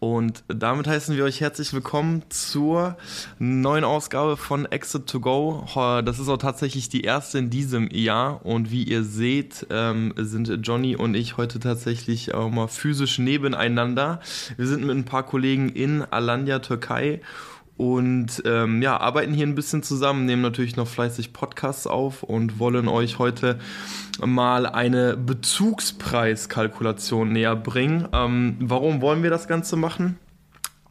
[0.00, 2.96] Und damit heißen wir euch herzlich willkommen zur
[3.38, 5.66] neuen Ausgabe von Exit to Go.
[5.74, 8.46] Das ist auch tatsächlich die erste in diesem Jahr.
[8.46, 14.20] Und wie ihr seht, ähm, sind Johnny und ich heute tatsächlich auch mal physisch nebeneinander.
[14.56, 17.20] Wir sind mit ein paar Kollegen in Alanya, Türkei
[17.80, 22.58] und ähm, ja, arbeiten hier ein bisschen zusammen, nehmen natürlich noch fleißig Podcasts auf und
[22.58, 23.58] wollen euch heute
[24.22, 28.06] mal eine Bezugspreiskalkulation näher bringen.
[28.12, 30.18] Ähm, warum wollen wir das Ganze machen?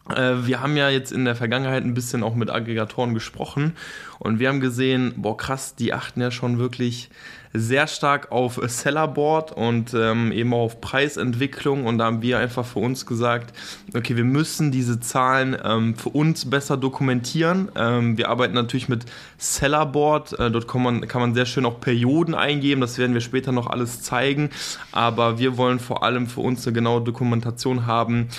[0.10, 3.76] Äh, wir haben ja jetzt in der Vergangenheit ein bisschen auch mit Aggregatoren gesprochen
[4.18, 7.12] und wir haben gesehen, boah krass, die achten ja schon wirklich
[7.54, 11.86] sehr stark auf Sellerboard und ähm, eben auch auf Preisentwicklung.
[11.86, 13.56] Und da haben wir einfach für uns gesagt,
[13.96, 17.72] okay, wir müssen diese Zahlen ähm, für uns besser dokumentieren.
[17.76, 19.06] Ähm, wir arbeiten natürlich mit
[19.38, 23.22] Sellerboard, äh, dort kann man, kann man sehr schön auch Perioden eingeben, das werden wir
[23.22, 24.50] später noch alles zeigen,
[24.92, 28.30] aber wir wollen vor allem für uns eine genaue Dokumentation haben,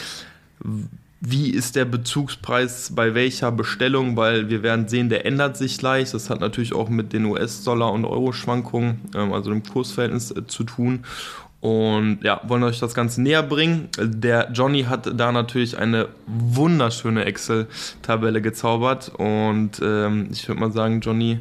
[1.20, 6.14] wie ist der Bezugspreis bei welcher Bestellung, weil wir werden sehen, der ändert sich leicht.
[6.14, 10.64] Das hat natürlich auch mit den US-Dollar- und Euro-Schwankungen, ähm, also dem Kursverhältnis äh, zu
[10.64, 11.04] tun.
[11.60, 13.90] Und ja, wollen euch das Ganze näher bringen.
[13.98, 19.12] Der Johnny hat da natürlich eine wunderschöne Excel-Tabelle gezaubert.
[19.18, 21.40] Und ähm, ich würde mal sagen, Johnny,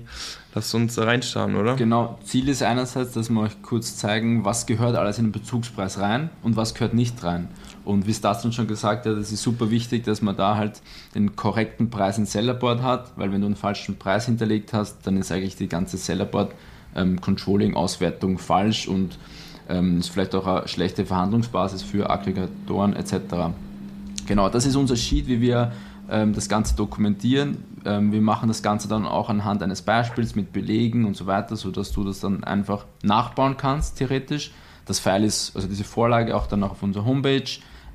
[0.56, 1.76] Lass uns reinstarten, oder?
[1.76, 2.18] Genau.
[2.24, 6.32] Ziel ist einerseits, dass wir euch kurz zeigen, was gehört alles in den Bezugspreis rein
[6.42, 7.50] und was gehört nicht rein.
[7.86, 10.82] Und wie Stasson schon gesagt hat, es ist super wichtig, dass man da halt
[11.16, 15.18] den korrekten Preis in Sellerboard hat, weil wenn du einen falschen Preis hinterlegt hast, dann
[15.18, 16.54] ist eigentlich die ganze Sellerboard
[16.96, 17.20] ähm,
[18.38, 19.18] falsch und
[19.70, 23.54] ähm, ist vielleicht auch eine schlechte Verhandlungsbasis für Aggregatoren etc.
[24.28, 25.72] Genau, das ist unser Sheet, wie wir
[26.10, 27.64] ähm, das Ganze dokumentieren.
[27.86, 31.56] Ähm, wir machen das Ganze dann auch anhand eines Beispiels mit Belegen und so weiter,
[31.56, 34.52] sodass du das dann einfach nachbauen kannst, theoretisch.
[34.90, 37.44] Das File ist, also diese Vorlage auch dann auch auf unserer Homepage,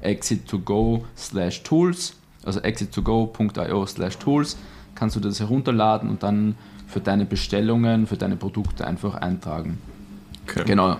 [0.00, 4.56] exit2go slash tools, also exit2go.io slash tools,
[4.94, 6.54] kannst du das herunterladen und dann
[6.86, 9.78] für deine Bestellungen, für deine Produkte einfach eintragen.
[10.44, 10.62] Okay.
[10.66, 10.98] Genau.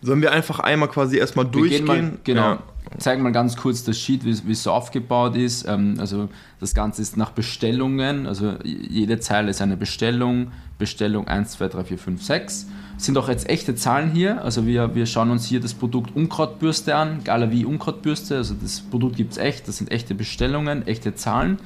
[0.00, 1.84] Sollen wir einfach einmal quasi erstmal durchgehen?
[1.84, 2.52] Mal, genau.
[2.52, 2.58] Ja
[2.98, 5.66] zeige mal ganz kurz das Sheet, wie, es so aufgebaut ist.
[5.66, 6.28] Ähm, also
[6.60, 11.84] das Ganze ist nach Bestellungen, also jede Zeile ist eine Bestellung, Bestellung 1, 2, 3,
[11.84, 12.66] 4, 5, 6.
[12.96, 16.94] Sind auch jetzt echte Zahlen hier, also wir, wir schauen uns hier das Produkt Unkrautbürste
[16.94, 21.58] an, Galavi Unkrautbürste, also das Produkt gibt es echt, das sind echte Bestellungen, echte Zahlen.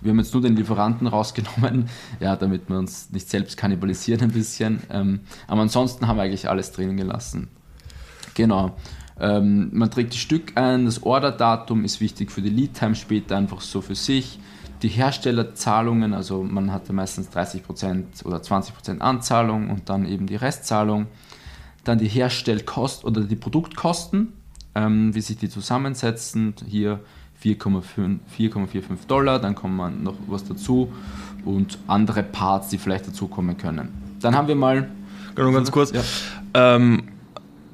[0.00, 1.88] Wir haben jetzt nur den Lieferanten rausgenommen,
[2.20, 4.80] ja, damit wir uns nicht selbst kannibalisieren ein bisschen.
[4.90, 7.48] Ähm, aber ansonsten haben wir eigentlich alles drinnen gelassen.
[8.34, 8.76] Genau.
[9.20, 13.60] Ähm, man trägt die Stück ein, das Orderdatum ist wichtig für die Lead-Time später einfach
[13.60, 14.38] so für sich.
[14.82, 21.06] Die Herstellerzahlungen, also man hatte meistens 30% oder 20% Anzahlung und dann eben die Restzahlung.
[21.82, 24.32] Dann die Herstellkost oder die Produktkosten,
[24.74, 26.54] ähm, wie sich die zusammensetzen.
[26.68, 27.00] Hier
[27.42, 30.92] 4,45 Dollar, dann kommt man noch was dazu
[31.44, 33.88] und andere Parts, die vielleicht dazukommen können.
[34.20, 34.88] Dann haben wir mal.
[35.34, 35.92] Genau, ganz kurz.
[35.92, 36.02] Ja.
[36.54, 37.04] Ähm,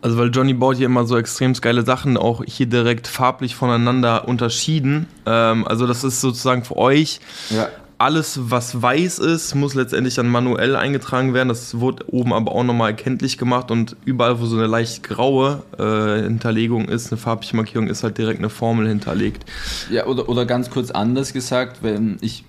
[0.04, 4.28] also weil Johnny baut hier immer so extrem geile Sachen, auch hier direkt farblich voneinander
[4.28, 5.06] unterschieden.
[5.24, 7.68] Ähm, also das ist sozusagen für euch ja.
[7.96, 11.48] alles, was weiß ist, muss letztendlich dann manuell eingetragen werden.
[11.48, 15.62] Das wurde oben aber auch nochmal erkenntlich gemacht und überall, wo so eine leicht graue
[15.78, 19.46] äh, Hinterlegung ist, eine farbliche Markierung, ist halt direkt eine Formel hinterlegt.
[19.90, 22.44] Ja, oder, oder ganz kurz anders gesagt, wenn ich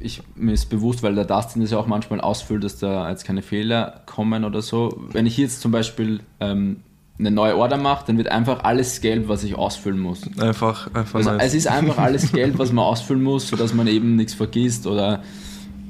[0.00, 3.24] ich, mir ist bewusst, weil der Dustin das ja auch manchmal ausfüllt, dass da jetzt
[3.24, 4.96] keine Fehler kommen oder so.
[5.10, 6.76] Wenn ich jetzt zum Beispiel ähm,
[7.18, 10.22] eine neue Order macht, dann wird einfach alles Geld, was ich ausfüllen muss.
[10.38, 11.16] Einfach, einfach.
[11.16, 11.46] Also nice.
[11.48, 15.22] Es ist einfach alles Geld, was man ausfüllen muss, sodass man eben nichts vergisst oder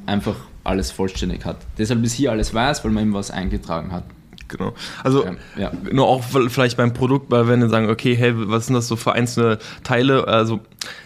[0.07, 1.59] einfach alles vollständig hat.
[1.77, 4.05] Deshalb ist hier alles weiß, weil man eben was eingetragen hat.
[4.49, 4.73] Genau.
[5.05, 5.73] Also ja, ja.
[5.93, 8.97] nur auch vielleicht beim Produkt, weil wenn wir sagen, okay, hey, was sind das so
[8.97, 10.27] für einzelne Teile?
[10.27, 10.61] Also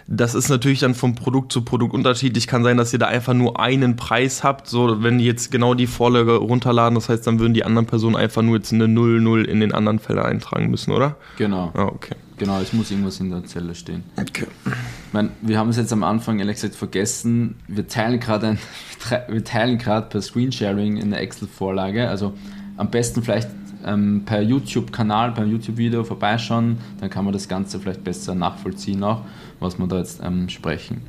[0.06, 2.47] das ist natürlich dann vom Produkt zu Produkt unterschiedlich.
[2.47, 4.68] Kann sein, dass ihr da einfach nur einen Preis habt.
[4.68, 8.16] So, wenn die jetzt genau die Vorlage runterladen, das heißt, dann würden die anderen Personen
[8.16, 11.16] einfach nur jetzt eine 00 in den anderen Feldern eintragen müssen, oder?
[11.36, 11.72] Genau.
[11.74, 12.15] Ah, okay.
[12.39, 14.03] Genau, es muss irgendwas in der Zelle stehen.
[14.21, 14.47] Okay.
[14.66, 17.56] Ich meine, wir haben es jetzt am Anfang ehrlich gesagt vergessen.
[17.68, 18.59] Wir teilen gerade
[19.28, 22.09] wir teilen gerade per Screensharing in der Excel-Vorlage.
[22.09, 22.34] Also
[22.82, 23.48] am besten vielleicht
[23.84, 29.22] ähm, per YouTube-Kanal, beim YouTube-Video vorbeischauen, dann kann man das Ganze vielleicht besser nachvollziehen auch,
[29.60, 31.00] was wir da jetzt ähm, sprechen.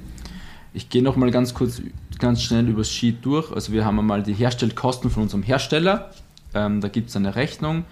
[0.75, 1.81] Ich gehe nochmal ganz kurz,
[2.19, 3.51] ganz schnell übers Sheet durch.
[3.51, 6.11] Also wir haben einmal die Herstellkosten von unserem Hersteller,
[6.53, 7.85] ähm, da gibt es eine Rechnung.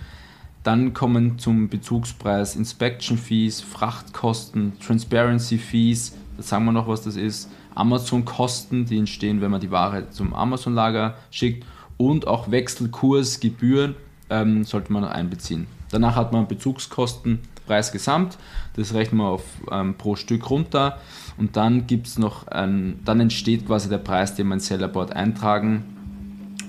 [0.63, 7.15] Dann kommen zum Bezugspreis Inspection Fees, Frachtkosten, Transparency Fees, das sagen wir noch, was das
[7.15, 11.65] ist, Amazon-Kosten, die entstehen, wenn man die Ware zum Amazon-Lager schickt
[12.01, 13.95] und auch Wechselkursgebühren
[14.31, 15.68] ähm, sollte man einbeziehen.
[15.92, 18.39] Danach hat man Bezugskosten, Preis gesamt,
[18.75, 20.98] das rechnen wir auf ähm, pro Stück runter.
[21.38, 25.13] Und dann gibt es noch ein, dann entsteht quasi der Preis, den wir ins Sellerboard
[25.13, 25.83] eintragen.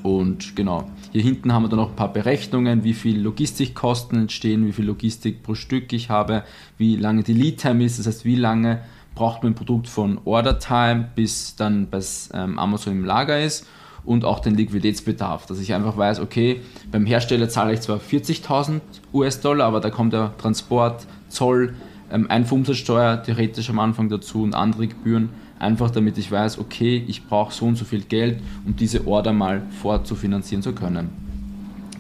[0.03, 4.67] Und genau, hier hinten haben wir dann noch ein paar Berechnungen, wie viel Logistikkosten entstehen,
[4.67, 6.43] wie viel Logistik pro Stück ich habe,
[6.77, 8.81] wie lange die Lead Time ist, das heißt, wie lange
[9.15, 12.01] braucht mein Produkt von Order Time bis dann bei
[12.35, 13.67] ähm, Amazon im Lager ist
[14.05, 16.61] und auch den Liquiditätsbedarf, dass ich einfach weiß, okay,
[16.91, 18.81] beim Hersteller zahle ich zwar 40.000
[19.13, 21.75] US-Dollar, aber da kommt der Transport, Zoll,
[22.11, 27.27] ähm, Einfuhrumsatzsteuer theoretisch am Anfang dazu und andere Gebühren, einfach damit ich weiß, okay, ich
[27.27, 31.11] brauche so und so viel Geld, um diese Order mal vorzufinanzieren zu können.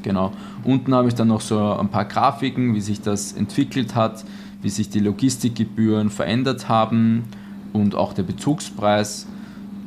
[0.02, 0.32] Genau.
[0.64, 4.24] Unten habe ich dann noch so ein paar Grafiken, wie sich das entwickelt hat,
[4.60, 7.24] wie sich die Logistikgebühren verändert haben
[7.72, 9.26] und auch der Bezugspreis,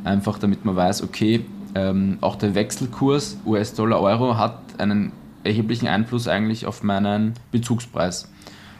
[0.05, 5.11] einfach damit man weiß, okay, ähm, auch der Wechselkurs US-Dollar-Euro hat einen
[5.43, 8.29] erheblichen Einfluss eigentlich auf meinen Bezugspreis.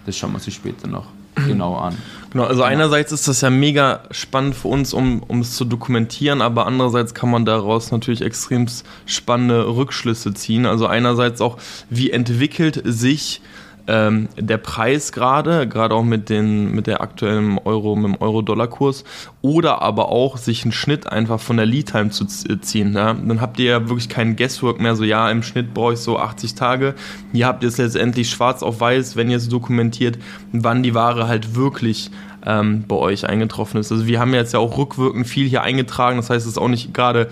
[0.06, 1.07] Das schauen wir sich später noch
[1.47, 1.97] genau an.
[2.31, 6.42] Genau, also einerseits ist das ja mega spannend für uns, um, um es zu dokumentieren,
[6.42, 8.68] aber andererseits kann man daraus natürlich extrem
[9.06, 10.65] spannende Rückschlüsse ziehen.
[10.65, 11.57] Also einerseits auch,
[11.89, 13.42] wie entwickelt sich
[13.88, 19.04] ähm, der Preis gerade, gerade auch mit, den, mit der aktuellen Euro, mit dem Euro-Dollar-Kurs,
[19.42, 22.94] oder aber auch sich einen Schnitt einfach von der Lead-Time zu ziehen.
[22.94, 23.14] Ja?
[23.14, 26.18] Dann habt ihr ja wirklich keinen Guesswork mehr, so ja, im Schnitt brauche ich so
[26.18, 26.96] 80 Tage.
[27.32, 30.18] Hier habt ihr es letztendlich schwarz auf weiß, wenn ihr es dokumentiert,
[30.52, 32.12] wann die Ware halt wirklich
[32.46, 33.92] ähm, bei euch eingetroffen ist.
[33.92, 36.68] Also wir haben jetzt ja auch rückwirkend viel hier eingetragen, das heißt, es ist auch
[36.68, 37.30] nicht gerade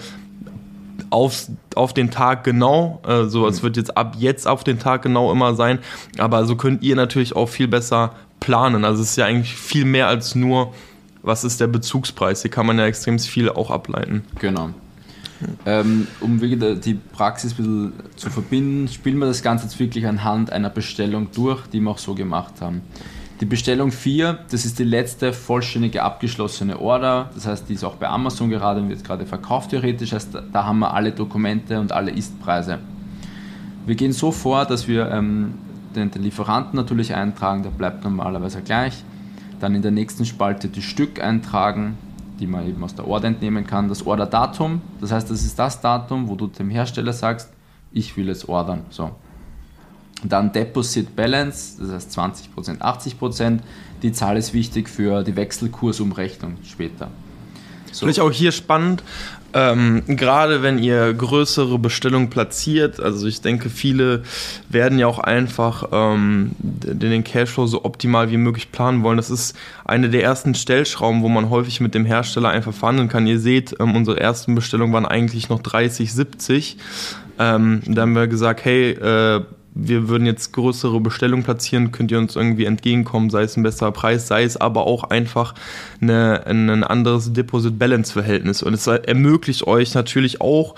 [1.13, 3.00] auf, auf den Tag genau.
[3.07, 3.63] Äh, so, es mhm.
[3.63, 5.80] wird jetzt ab jetzt auf den Tag genau immer sein.
[6.18, 8.83] Aber so könnt ihr natürlich auch viel besser planen.
[8.83, 10.74] Also es ist ja eigentlich viel mehr als nur,
[11.21, 12.42] was ist der Bezugspreis.
[12.42, 14.24] Hier kann man ja extrem viel auch ableiten.
[14.39, 14.71] Genau.
[15.65, 20.51] Ähm, um die Praxis ein bisschen zu verbinden, spielen wir das Ganze jetzt wirklich anhand
[20.51, 22.81] einer Bestellung durch, die wir auch so gemacht haben.
[23.44, 27.30] Die Bestellung 4, das ist die letzte vollständige abgeschlossene Order.
[27.36, 30.13] Das heißt, die ist auch bei Amazon gerade und wird gerade verkauft theoretisch.
[30.13, 32.80] Heißt, da haben wir alle Dokumente und alle Istpreise.
[33.86, 35.56] Wir gehen so vor, dass wir ähm,
[35.94, 39.04] den, den, Lieferanten natürlich eintragen, der bleibt normalerweise gleich.
[39.60, 41.98] Dann in der nächsten Spalte die Stück eintragen,
[42.39, 43.89] die man eben aus der Order entnehmen kann.
[43.89, 47.51] Das Orderdatum, das heißt, das ist das Datum, wo du dem Hersteller sagst,
[47.92, 48.84] ich will es ordern.
[48.89, 49.12] So,
[50.24, 53.60] dann Deposit Balance, das heißt 20%, 80%.
[54.01, 57.10] Die Zahl ist wichtig für die Wechselkursumrechnung später.
[57.92, 58.06] So.
[58.06, 59.04] Vielleicht auch hier spannend,
[59.54, 64.24] ähm, gerade wenn ihr größere Bestellungen platziert, also ich denke, viele
[64.68, 69.18] werden ja auch einfach ähm, den Cashflow so optimal wie möglich planen wollen.
[69.18, 69.56] Das ist
[69.86, 73.27] eine der ersten Stellschrauben, wo man häufig mit dem Hersteller einfach verhandeln kann.
[73.27, 76.77] Ihr seht, ähm, unsere ersten Bestellungen waren eigentlich noch 30, 70.
[77.38, 79.42] Ähm, da haben wir gesagt, hey, äh,
[79.75, 83.92] wir würden jetzt größere Bestellungen platzieren, könnt ihr uns irgendwie entgegenkommen, sei es ein besserer
[83.92, 85.56] Preis, sei es aber auch einfach
[86.02, 88.62] eine, ein anderes Deposit-Balance-Verhältnis.
[88.62, 90.75] Und es ermöglicht euch natürlich auch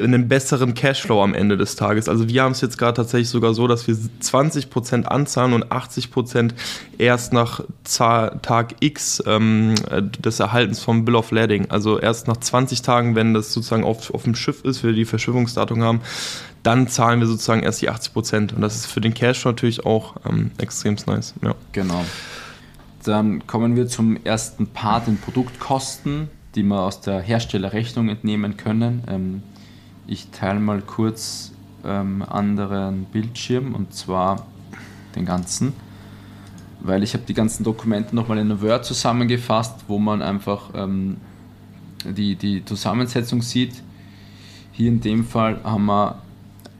[0.00, 2.08] einen besseren Cashflow am Ende des Tages.
[2.08, 6.52] Also wir haben es jetzt gerade tatsächlich sogar so, dass wir 20% anzahlen und 80%
[6.98, 9.74] erst nach Tag X ähm,
[10.18, 11.70] des Erhaltens vom Bill of Lading.
[11.70, 15.04] Also erst nach 20 Tagen, wenn das sozusagen auf, auf dem Schiff ist, wir die
[15.04, 16.00] Verschiffungsdatum haben,
[16.62, 18.52] dann zahlen wir sozusagen erst die 80 Prozent.
[18.52, 21.34] Und das ist für den Cash natürlich auch ähm, extrem nice.
[21.42, 21.54] Ja.
[21.72, 22.04] Genau.
[23.04, 29.04] Dann kommen wir zum ersten Part, den Produktkosten, die wir aus der Herstellerrechnung entnehmen können.
[29.08, 29.42] Ähm,
[30.10, 31.52] ich teile mal kurz
[31.84, 34.44] ähm, anderen Bildschirm und zwar
[35.14, 35.72] den ganzen,
[36.80, 41.18] weil ich habe die ganzen Dokumente nochmal in Word zusammengefasst, wo man einfach ähm,
[42.04, 43.82] die, die Zusammensetzung sieht.
[44.72, 46.16] Hier in dem Fall haben wir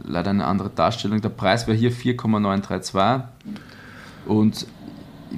[0.02, 1.20] leider eine andere Darstellung.
[1.20, 3.28] Der Preis wäre hier 4,932
[4.26, 4.66] und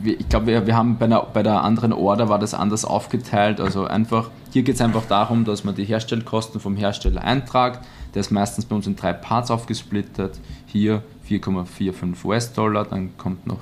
[0.02, 3.60] ich glaube, wir, wir haben bei, einer, bei der anderen Order war das anders aufgeteilt.
[3.60, 7.86] Also einfach, hier geht es einfach darum, dass man die Herstellkosten vom Hersteller eintragt.
[8.14, 10.38] Der ist meistens bei uns in drei Parts aufgesplittet.
[10.66, 13.60] Hier 4,45 US-Dollar, dann kommt noch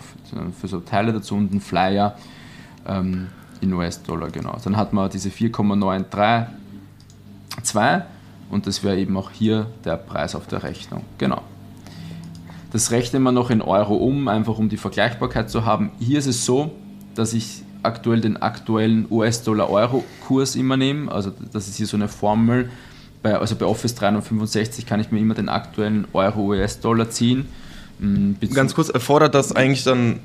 [0.60, 2.16] für so Teile dazu und ein Flyer
[2.88, 3.28] ähm,
[3.60, 4.56] in US-Dollar, genau.
[4.64, 8.08] Dann hat man diese 4,932
[8.50, 11.04] und das wäre eben auch hier der Preis auf der Rechnung.
[11.18, 11.42] Genau.
[12.72, 15.92] Das rechnen wir noch in Euro um, einfach um die Vergleichbarkeit zu haben.
[16.00, 16.72] Hier ist es so,
[17.14, 21.10] dass ich aktuell den aktuellen US-Dollar-Euro-Kurs immer nehme.
[21.10, 22.70] Also das ist hier so eine Formel.
[23.22, 27.46] Bei, also bei Office 365 kann ich mir immer den aktuellen Euro-US-Dollar ziehen.
[27.98, 30.20] Mm, Ganz kurz, erfordert das eigentlich dann,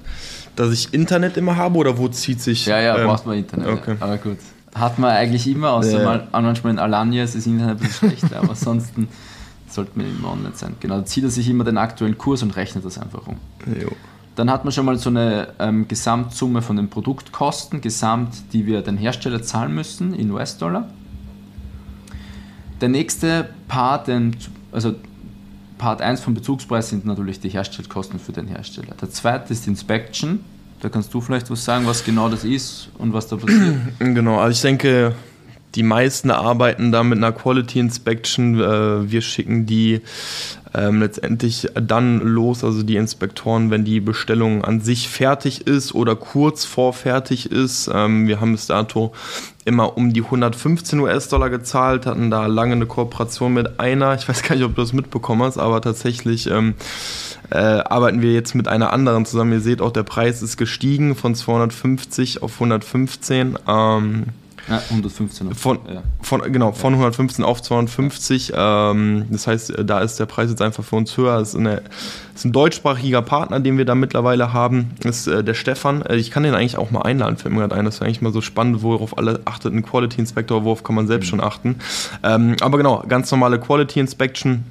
[0.55, 2.65] dass ich Internet immer habe oder wo zieht sich.
[2.65, 3.67] Ja, ja, ähm, brauchst man Internet.
[3.67, 3.95] Okay.
[3.99, 4.37] Aber gut.
[4.73, 6.03] Hat man eigentlich immer, außer ja.
[6.03, 9.07] mal manchmal in Alanya ist das Internet ein bisschen schlechter, aber ansonsten
[9.69, 10.75] sollte man immer online sein.
[10.79, 13.37] Genau, da zieht er sich immer den aktuellen Kurs und rechnet das einfach um.
[13.67, 13.89] Jo.
[14.35, 18.81] Dann hat man schon mal so eine ähm, Gesamtsumme von den Produktkosten, gesamt, die wir
[18.81, 20.89] den Hersteller zahlen müssen in US-Dollar.
[22.81, 24.35] Der nächste Part, den,
[24.71, 24.95] also
[25.77, 28.93] Part 1 vom Bezugspreis sind natürlich die Herstellkosten für den Hersteller.
[28.99, 30.41] Der zweite ist Inspection.
[30.81, 33.75] Da kannst du vielleicht was sagen, was genau das ist und was da passiert.
[33.99, 35.15] Genau, also ich denke,
[35.75, 38.59] die meisten arbeiten da mit einer Quality Inspection.
[38.59, 40.01] Äh, wir schicken die
[40.73, 46.15] ähm, letztendlich dann los, also die Inspektoren, wenn die Bestellung an sich fertig ist oder
[46.15, 47.89] kurz vor fertig ist.
[47.93, 49.13] Ähm, wir haben bis dato
[49.63, 54.15] immer um die 115 US-Dollar gezahlt, hatten da lange eine Kooperation mit einer.
[54.15, 56.75] Ich weiß gar nicht, ob du das mitbekommen hast, aber tatsächlich ähm,
[57.51, 59.53] äh, arbeiten wir jetzt mit einer anderen zusammen.
[59.53, 63.57] Ihr seht auch, der Preis ist gestiegen von 250 auf 115.
[63.67, 64.25] Ähm,
[64.67, 65.53] ja, 115.
[65.53, 66.01] Von, ja.
[66.21, 66.99] von, genau, von ja.
[66.99, 68.53] 115 auf 250.
[68.55, 71.37] Ähm, das heißt, da ist der Preis jetzt einfach für uns höher.
[71.39, 71.83] Das ist, eine,
[72.33, 74.91] ist ein deutschsprachiger Partner, den wir da mittlerweile haben.
[75.01, 76.01] Das ist äh, der Stefan.
[76.01, 77.85] Äh, ich kann den eigentlich auch mal einladen, fällt mir gerade ein.
[77.85, 79.73] Das ist eigentlich mal so spannend, worauf alle achtet.
[79.73, 81.29] Ein Quality Inspector, worauf kann man selbst mhm.
[81.29, 81.75] schon achten.
[82.23, 84.63] Ähm, aber genau, ganz normale Quality Inspection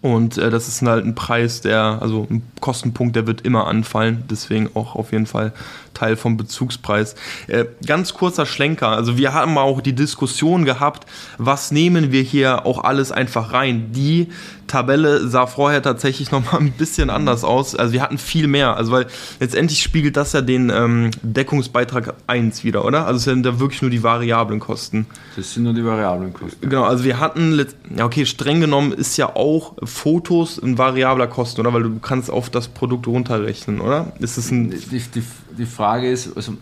[0.00, 4.24] und äh, das ist halt ein Preis, der, also ein Kostenpunkt, der wird immer anfallen.
[4.30, 5.52] Deswegen auch auf jeden Fall
[5.98, 7.14] Teil vom Bezugspreis.
[7.46, 8.88] Äh, ganz kurzer Schlenker.
[8.88, 11.06] Also wir haben auch die Diskussion gehabt,
[11.38, 13.92] was nehmen wir hier auch alles einfach rein.
[13.92, 14.28] Die
[14.68, 17.74] Tabelle sah vorher tatsächlich nochmal ein bisschen anders aus.
[17.74, 18.76] Also wir hatten viel mehr.
[18.76, 19.06] Also weil
[19.40, 23.06] letztendlich spiegelt das ja den ähm, Deckungsbeitrag 1 wieder, oder?
[23.06, 25.06] Also es sind da wirklich nur die variablen Kosten.
[25.34, 26.68] Das sind nur die variablen Kosten.
[26.68, 31.62] Genau, also wir hatten, ja okay, streng genommen ist ja auch Fotos ein variabler Kosten,
[31.62, 31.72] oder?
[31.72, 34.12] Weil du kannst auf das Produkt runterrechnen, oder?
[34.20, 34.70] Ist es ein...
[34.70, 35.22] Die, die,
[35.58, 36.56] die Frage ist, also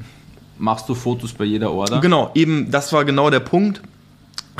[0.58, 2.00] machst du Fotos bei jeder Order?
[2.00, 3.82] Genau, eben, das war genau der Punkt.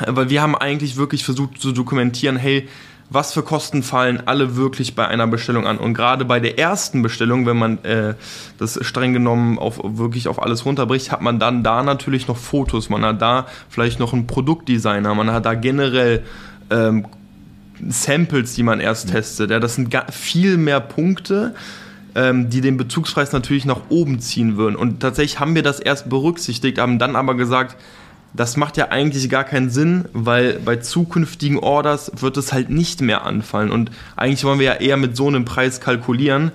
[0.07, 2.69] Weil wir haben eigentlich wirklich versucht zu dokumentieren, hey,
[3.09, 5.79] was für Kosten fallen alle wirklich bei einer Bestellung an.
[5.79, 8.15] Und gerade bei der ersten Bestellung, wenn man äh,
[8.59, 12.91] das streng genommen auf, wirklich auf alles runterbricht, hat man dann da natürlich noch Fotos,
[12.91, 16.25] man hat da vielleicht noch einen Produktdesigner, man hat da generell
[16.71, 17.07] ähm,
[17.89, 19.51] Samples, die man erst testet.
[19.51, 21.55] Ja, das sind viel mehr Punkte,
[22.17, 24.75] ähm, die den Bezugspreis natürlich nach oben ziehen würden.
[24.75, 27.77] Und tatsächlich haben wir das erst berücksichtigt, haben dann aber gesagt,
[28.33, 33.01] das macht ja eigentlich gar keinen Sinn, weil bei zukünftigen Orders wird es halt nicht
[33.03, 33.71] mehr anfallen.
[33.71, 36.53] Und eigentlich wollen wir ja eher mit so einem Preis kalkulieren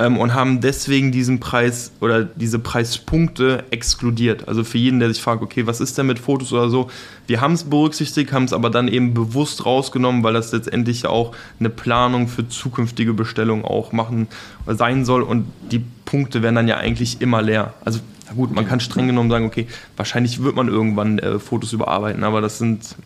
[0.00, 4.48] ähm, und haben deswegen diesen Preis oder diese Preispunkte exkludiert.
[4.48, 6.90] Also für jeden, der sich fragt, okay, was ist denn mit Fotos oder so,
[7.26, 11.10] wir haben es berücksichtigt, haben es aber dann eben bewusst rausgenommen, weil das letztendlich ja
[11.10, 14.26] auch eine Planung für zukünftige Bestellungen auch machen
[14.66, 17.74] sein soll und die Punkte werden dann ja eigentlich immer leer.
[17.84, 19.66] Also na gut, man kann streng genommen sagen, okay,
[19.96, 22.96] wahrscheinlich wird man irgendwann äh, Fotos überarbeiten, aber das sind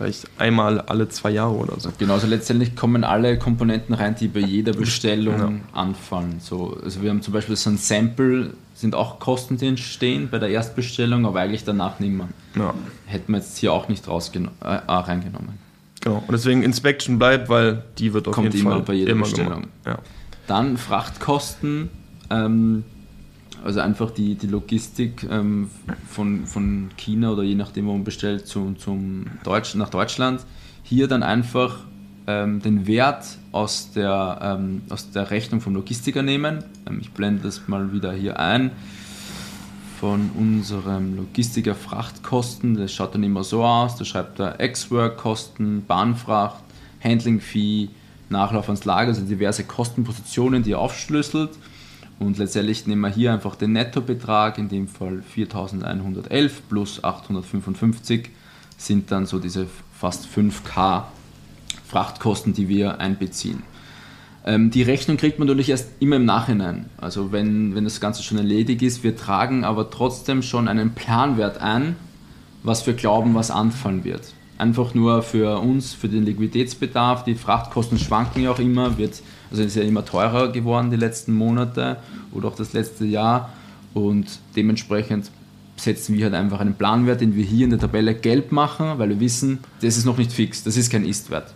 [0.00, 1.90] vielleicht einmal alle zwei Jahre oder so.
[1.98, 5.78] Genau, also letztendlich kommen alle Komponenten rein, die bei jeder Bestellung ja.
[5.78, 6.40] anfallen.
[6.40, 10.38] So, also wir haben zum Beispiel so ein Sample, sind auch Kosten, die entstehen bei
[10.38, 12.28] der Erstbestellung, aber eigentlich danach nicht mehr.
[12.54, 12.72] Ja.
[13.04, 14.10] Hätten wir jetzt hier auch nicht äh,
[14.64, 15.58] reingenommen.
[16.00, 19.12] Genau, und deswegen Inspection bleibt, weil die wird auf Kommt jeden immer Fall bei jeder
[19.12, 19.66] immer Bestellung.
[19.84, 19.98] Ja.
[20.46, 21.90] Dann Frachtkosten.
[22.30, 22.84] Ähm,
[23.64, 25.70] also einfach die, die Logistik ähm,
[26.08, 30.44] von, von China oder je nachdem, wo man bestellt, zu, zum Deutsch, nach Deutschland,
[30.82, 31.84] hier dann einfach
[32.26, 36.64] ähm, den Wert aus der, ähm, aus der Rechnung vom Logistiker nehmen.
[36.88, 38.70] Ähm, ich blende das mal wieder hier ein.
[40.00, 46.64] Von unserem Logistiker Frachtkosten, das schaut dann immer so aus, da schreibt er Ex-Work-Kosten, Bahnfracht,
[47.04, 47.90] Handling-Fee,
[48.30, 51.50] Nachlauf ans Lager, also diverse Kostenpositionen, die er aufschlüsselt
[52.20, 58.28] und letztendlich nehmen wir hier einfach den Nettobetrag, in dem Fall 4111 plus 855
[58.76, 59.66] sind dann so diese
[59.98, 61.04] fast 5k
[61.88, 63.62] Frachtkosten, die wir einbeziehen.
[64.44, 66.90] Ähm, die Rechnung kriegt man natürlich erst immer im Nachhinein.
[66.98, 71.58] Also wenn, wenn das Ganze schon erledigt ist, wir tragen aber trotzdem schon einen Planwert
[71.58, 71.96] ein,
[72.62, 74.34] was wir glauben, was anfallen wird.
[74.58, 77.24] Einfach nur für uns, für den Liquiditätsbedarf.
[77.24, 81.34] Die Frachtkosten schwanken ja auch immer, wird also ist ja immer teurer geworden die letzten
[81.34, 81.96] Monate
[82.32, 83.52] oder auch das letzte Jahr
[83.94, 84.26] und
[84.56, 85.30] dementsprechend
[85.76, 89.08] setzen wir halt einfach einen Planwert, den wir hier in der Tabelle gelb machen, weil
[89.08, 91.52] wir wissen, das ist noch nicht fix, das ist kein Ist-Wert.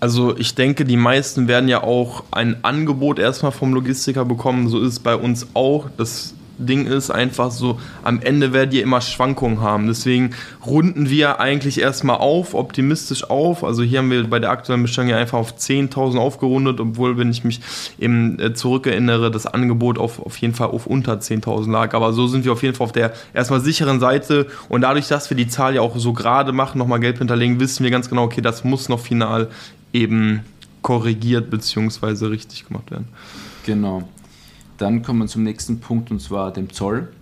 [0.00, 4.68] Also ich denke, die meisten werden ja auch ein Angebot erstmal vom Logistiker bekommen.
[4.68, 5.90] So ist es bei uns auch.
[5.96, 9.86] Das Ding ist einfach so, am Ende werdet ihr immer Schwankungen haben.
[9.86, 10.30] Deswegen
[10.64, 13.64] runden wir eigentlich erstmal auf, optimistisch auf.
[13.64, 17.30] Also hier haben wir bei der aktuellen Bestellung ja einfach auf 10.000 aufgerundet, obwohl, wenn
[17.30, 17.60] ich mich
[17.98, 21.94] eben äh, zurückerinnere, das Angebot auf, auf jeden Fall auf unter 10.000 lag.
[21.94, 24.46] Aber so sind wir auf jeden Fall auf der erstmal sicheren Seite.
[24.68, 27.84] Und dadurch, dass wir die Zahl ja auch so gerade machen, nochmal gelb hinterlegen, wissen
[27.84, 29.48] wir ganz genau, okay, das muss noch final
[29.92, 30.40] eben
[30.82, 32.26] korrigiert bzw.
[32.26, 33.08] richtig gemacht werden.
[33.64, 34.08] Genau.
[34.82, 37.12] Dann kommen wir zum nächsten Punkt und zwar dem Zoll.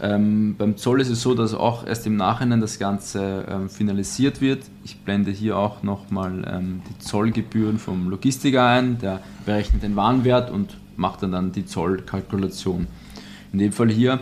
[0.00, 4.40] Ähm, beim Zoll ist es so, dass auch erst im Nachhinein das Ganze ähm, finalisiert
[4.40, 4.62] wird.
[4.84, 9.00] Ich blende hier auch nochmal ähm, die Zollgebühren vom Logistiker ein.
[9.00, 12.86] Der berechnet den Warenwert und macht dann, dann die Zollkalkulation.
[13.52, 14.20] In dem Fall hier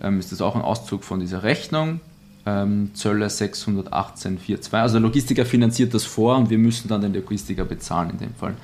[0.00, 2.00] ähm, ist das auch ein Auszug von dieser Rechnung.
[2.46, 4.72] Ähm, Zölle 618,42.
[4.72, 8.34] Also der Logistiker finanziert das vor und wir müssen dann den Logistiker bezahlen in dem
[8.36, 8.54] Fall.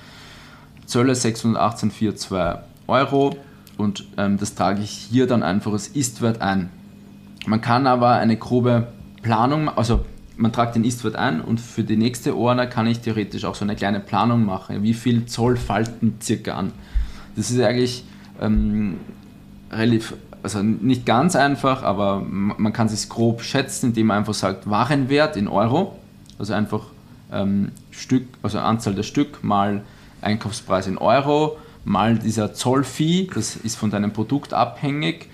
[0.87, 3.37] Zölle 618,42 Euro
[3.77, 6.71] und ähm, das trage ich hier dann einfach als Istwert ein.
[7.47, 8.89] Man kann aber eine grobe
[9.23, 10.05] Planung, also
[10.37, 13.65] man tragt den Istwert ein und für die nächste Order kann ich theoretisch auch so
[13.65, 14.83] eine kleine Planung machen.
[14.83, 16.73] Wie viel Zoll falten circa an?
[17.37, 18.05] Das ist eigentlich
[18.41, 18.97] ähm,
[19.71, 24.69] relativ, also nicht ganz einfach, aber man kann es grob schätzen, indem man einfach sagt
[24.69, 25.99] Warenwert in Euro,
[26.39, 26.87] also einfach
[27.33, 29.83] ähm, Stück, also Anzahl der Stück mal
[30.21, 35.29] Einkaufspreis in Euro mal dieser Zollfee, das ist von deinem Produkt abhängig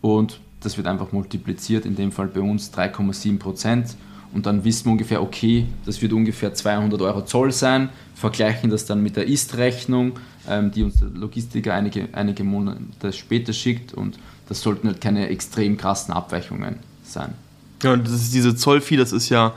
[0.00, 3.96] und das wird einfach multipliziert, in dem Fall bei uns 3,7 Prozent
[4.32, 8.86] und dann wissen wir ungefähr, okay, das wird ungefähr 200 Euro Zoll sein, vergleichen das
[8.86, 10.12] dann mit der Ist-Rechnung,
[10.48, 15.28] ähm, die uns der Logistiker einige, einige Monate später schickt und das sollten halt keine
[15.28, 17.34] extrem krassen Abweichungen sein.
[17.82, 19.54] Ja, und das ist diese Zollfee, das ist ja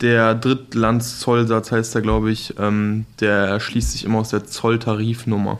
[0.00, 5.58] der Drittlandszollsatz heißt da, glaube ich, ähm, der erschließt sich immer aus der Zolltarifnummer.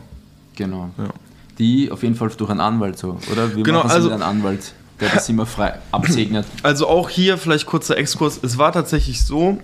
[0.57, 0.91] Genau.
[0.99, 1.11] Ja.
[1.59, 3.55] Die auf jeden Fall durch einen Anwalt so, oder?
[3.55, 6.47] Wir genau, also einen Anwalt, der das immer frei absegnet.
[6.63, 8.41] Also auch hier vielleicht kurzer Exkurs.
[8.43, 9.59] Es war tatsächlich so,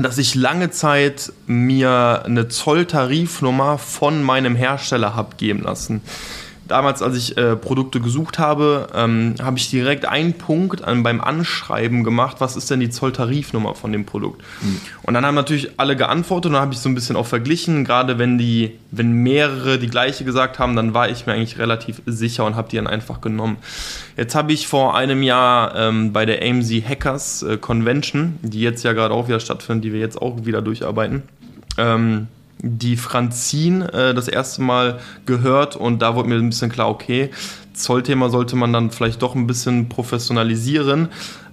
[0.00, 6.02] dass ich lange Zeit mir eine Zolltarifnummer von meinem Hersteller habe geben lassen
[6.68, 11.20] damals, als ich äh, Produkte gesucht habe, ähm, habe ich direkt einen Punkt an, beim
[11.20, 14.42] Anschreiben gemacht, was ist denn die Zolltarifnummer von dem Produkt.
[14.62, 14.80] Mhm.
[15.02, 17.84] Und dann haben natürlich alle geantwortet und dann habe ich so ein bisschen auch verglichen,
[17.84, 22.02] gerade wenn die, wenn mehrere die gleiche gesagt haben, dann war ich mir eigentlich relativ
[22.06, 23.56] sicher und habe die dann einfach genommen.
[24.16, 28.82] Jetzt habe ich vor einem Jahr ähm, bei der AMZ Hackers äh, Convention, die jetzt
[28.82, 31.22] ja gerade auch wieder stattfindet, die wir jetzt auch wieder durcharbeiten,
[31.78, 36.88] ähm, die Franzin äh, das erste Mal gehört und da wurde mir ein bisschen klar,
[36.88, 37.30] okay,
[37.74, 41.08] Zollthema sollte man dann vielleicht doch ein bisschen professionalisieren.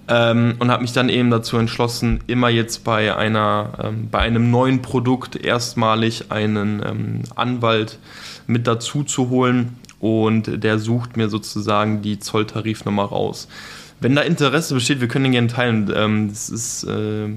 [0.06, 4.50] Ähm, und habe mich dann eben dazu entschlossen, immer jetzt bei einer, ähm, bei einem
[4.50, 7.98] neuen Produkt erstmalig einen ähm, Anwalt
[8.46, 13.48] mit dazu zu holen und der sucht mir sozusagen die Zolltarifnummer raus.
[14.00, 15.90] Wenn da Interesse besteht, wir können den gerne teilen.
[15.96, 17.28] Ähm, das ist äh,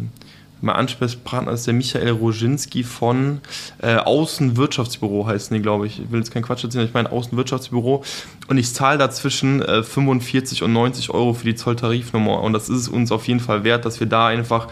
[0.62, 3.42] mein Ansprechpartner ist der Michael Roginski von
[3.82, 6.00] äh, Außenwirtschaftsbüro, heißen die, glaube ich.
[6.00, 8.04] Ich will jetzt keinen Quatsch erzählen, ich meine Außenwirtschaftsbüro.
[8.48, 12.42] Und ich zahle dazwischen äh, 45 und 90 Euro für die Zolltarifnummer.
[12.42, 14.68] Und das ist uns auf jeden Fall wert, dass wir da einfach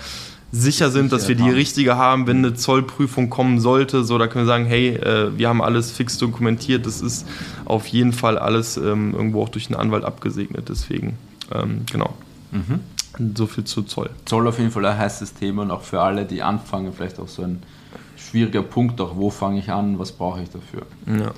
[0.52, 4.04] sicher sind, dass wir die richtige haben, wenn eine Zollprüfung kommen sollte.
[4.04, 6.86] So, da können wir sagen, hey, äh, wir haben alles fix dokumentiert.
[6.86, 7.28] Das ist
[7.66, 10.70] auf jeden Fall alles ähm, irgendwo auch durch einen Anwalt abgesegnet.
[10.70, 11.18] Deswegen,
[11.54, 12.16] ähm, genau.
[12.52, 12.80] Mhm.
[13.36, 14.10] So viel zu Zoll.
[14.26, 17.28] Zoll auf jeden Fall ein heißes Thema und auch für alle, die anfangen, vielleicht auch
[17.28, 17.64] so ein
[18.18, 20.86] schwieriger Punkt, auch wo fange ich an, was brauche ich dafür.
[21.08, 21.32] Ja.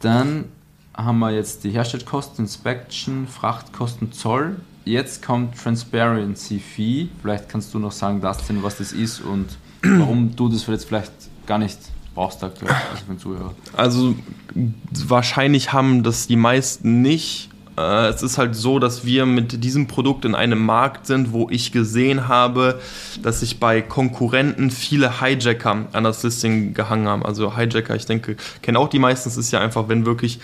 [0.00, 0.46] Dann
[0.94, 4.56] haben wir jetzt die Herstellkosten, Inspection, Frachtkosten, Zoll.
[4.84, 7.08] Jetzt kommt Transparency Fee.
[7.20, 9.46] Vielleicht kannst du noch sagen, Dustin, was das ist und
[9.82, 11.12] warum du das jetzt vielleicht
[11.46, 11.78] gar nicht
[12.14, 13.54] brauchst aktuell, also für den Zuhörer.
[13.76, 14.14] Also
[15.06, 19.86] wahrscheinlich haben das die meisten nicht äh, es ist halt so, dass wir mit diesem
[19.86, 22.80] Produkt in einem Markt sind, wo ich gesehen habe,
[23.22, 27.24] dass sich bei Konkurrenten viele Hijacker an das Listing gehangen haben.
[27.24, 29.28] Also Hijacker, ich denke, kennen auch die meisten.
[29.28, 30.40] Es ist ja einfach, wenn wirklich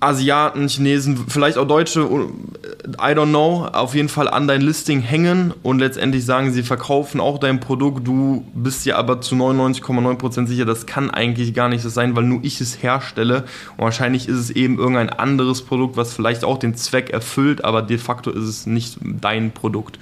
[0.00, 5.52] Asiaten, Chinesen, vielleicht auch Deutsche, I don't know, auf jeden Fall an dein Listing hängen
[5.62, 10.64] und letztendlich sagen, sie verkaufen auch dein Produkt, du bist dir aber zu 99,9% sicher,
[10.64, 13.44] das kann eigentlich gar nicht so sein, weil nur ich es herstelle
[13.76, 17.82] und wahrscheinlich ist es eben irgendein anderes Produkt, was vielleicht auch den Zweck erfüllt, aber
[17.82, 19.98] de facto ist es nicht dein Produkt.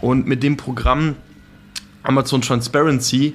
[0.00, 1.14] Und mit dem Programm
[2.02, 3.34] Amazon Transparency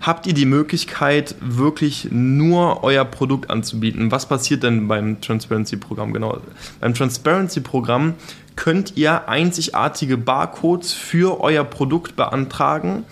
[0.00, 4.10] habt ihr die Möglichkeit, wirklich nur euer Produkt anzubieten.
[4.10, 6.12] Was passiert denn beim Transparency-Programm?
[6.12, 6.38] Genau.
[6.80, 8.14] Beim Transparency-Programm
[8.56, 13.04] könnt ihr einzigartige Barcodes für euer Produkt beantragen.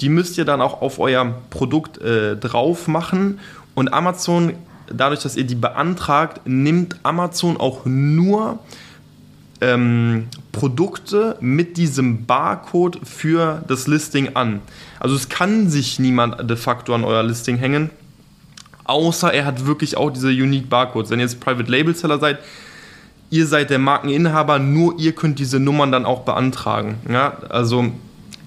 [0.00, 3.38] Die müsst ihr dann auch auf euer Produkt äh, drauf machen
[3.74, 4.54] und Amazon
[4.92, 8.58] dadurch, dass ihr die beantragt, nimmt Amazon auch nur
[9.62, 14.60] ähm, Produkte mit diesem Barcode für das Listing an.
[15.00, 17.90] Also es kann sich niemand de facto an euer Listing hängen,
[18.84, 21.10] außer er hat wirklich auch diese Unique Barcodes.
[21.10, 22.38] Wenn ihr jetzt Private Label Seller seid,
[23.30, 26.96] ihr seid der Markeninhaber, nur ihr könnt diese Nummern dann auch beantragen.
[27.08, 27.86] Ja, also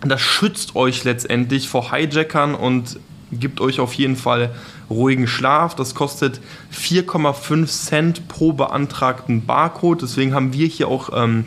[0.06, 3.00] das schützt euch letztendlich vor Hijackern und
[3.32, 4.52] gibt euch auf jeden Fall
[4.90, 5.76] ruhigen Schlaf.
[5.76, 6.42] Das kostet
[6.74, 10.02] 4,5 Cent pro beantragten Barcode.
[10.02, 11.46] Deswegen haben wir hier auch ähm,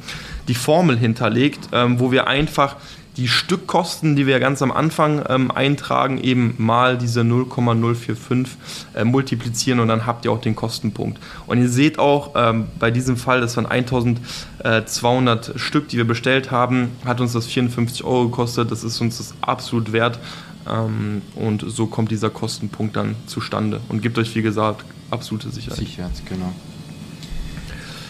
[0.49, 2.77] die Formel hinterlegt, ähm, wo wir einfach
[3.19, 8.57] die Stückkosten, die wir ganz am Anfang ähm, eintragen, eben mal diese 0,045
[8.95, 11.19] äh, multiplizieren und dann habt ihr auch den Kostenpunkt.
[11.49, 16.53] Und ihr seht auch ähm, bei diesem Fall, das waren 1200 Stück, die wir bestellt
[16.53, 18.71] haben, hat uns das 54 Euro gekostet.
[18.71, 20.21] Das ist uns das absolut wert.
[20.69, 25.79] Ähm, und so kommt dieser Kostenpunkt dann zustande und gibt euch, wie gesagt, absolute Sicherheit.
[25.79, 26.53] Sicherheit, genau.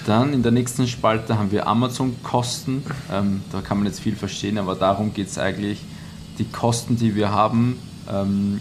[0.06, 2.82] Dann in der nächsten Spalte haben wir Amazon-Kosten.
[3.12, 5.80] Ähm, da kann man jetzt viel verstehen, aber darum geht es eigentlich,
[6.38, 7.76] die Kosten, die wir haben,
[8.10, 8.60] ähm,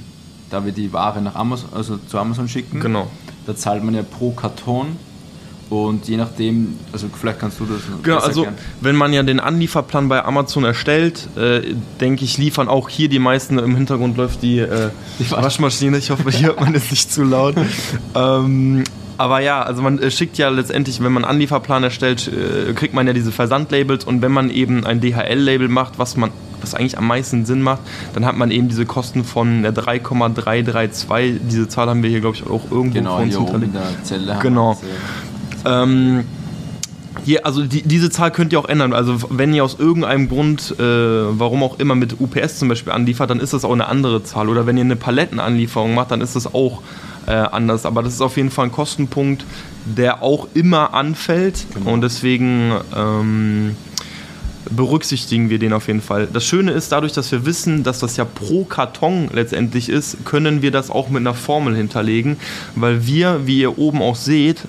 [0.50, 2.80] da wir die Ware nach Amazon, also zu Amazon schicken.
[2.80, 3.08] Genau.
[3.46, 4.98] Da zahlt man ja pro Karton
[5.70, 7.82] und je nachdem, also vielleicht kannst du das.
[8.04, 8.66] Genau, also erklären.
[8.82, 11.62] wenn man ja den Anlieferplan bei Amazon erstellt, äh,
[12.00, 13.60] denke ich, liefern auch hier die meisten.
[13.60, 15.98] Im Hintergrund läuft die, äh, die Waschmaschine.
[15.98, 17.56] Ich hoffe, hier hört man jetzt nicht zu laut.
[18.16, 18.84] ähm,
[19.18, 22.94] aber ja, also man äh, schickt ja letztendlich, wenn man einen Anlieferplan erstellt, äh, kriegt
[22.94, 26.98] man ja diese Versandlabels und wenn man eben ein DHL-Label macht, was man was eigentlich
[26.98, 27.82] am meisten Sinn macht,
[28.14, 31.42] dann hat man eben diese Kosten von der 3,332.
[31.50, 34.42] Diese Zahl haben wir hier, glaube ich, auch irgendwo genau, von uns hinterlegt.
[34.42, 34.78] Genau.
[35.66, 36.26] Ähm,
[37.24, 38.94] hier, also die, diese Zahl könnt ihr auch ändern.
[38.94, 43.30] Also wenn ihr aus irgendeinem Grund, äh, warum auch immer, mit UPS zum Beispiel anliefert,
[43.30, 44.50] dann ist das auch eine andere Zahl.
[44.50, 46.82] Oder wenn ihr eine Palettenanlieferung macht, dann ist das auch
[47.26, 47.86] äh, anders.
[47.86, 49.46] Aber das ist auf jeden Fall ein Kostenpunkt,
[49.86, 51.66] der auch immer anfällt.
[51.74, 51.92] Genau.
[51.92, 53.76] Und deswegen ähm,
[54.70, 56.28] berücksichtigen wir den auf jeden Fall.
[56.32, 60.62] Das Schöne ist, dadurch, dass wir wissen, dass das ja pro Karton letztendlich ist, können
[60.62, 62.38] wir das auch mit einer Formel hinterlegen,
[62.76, 64.64] weil wir, wie ihr oben auch seht,